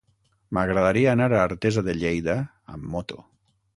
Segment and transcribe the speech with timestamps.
[0.57, 2.39] M'agradaria anar a Artesa de Lleida
[2.77, 3.23] amb moto.